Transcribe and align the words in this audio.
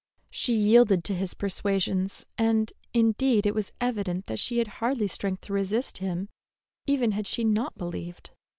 She 0.31 0.55
yielded 0.55 1.03
to 1.03 1.13
his 1.13 1.35
persuasions, 1.35 2.25
and, 2.35 2.73
indeed, 2.91 3.45
it 3.45 3.53
was 3.53 3.71
evident 3.79 4.25
that 4.25 4.39
she 4.39 4.57
had 4.57 4.65
hardly 4.81 5.07
strength 5.07 5.41
to 5.41 5.53
resist 5.53 5.99
him 5.99 6.27
even 6.87 7.11
had 7.11 7.27
she 7.27 7.43
not 7.43 7.77
believed. 7.77 8.31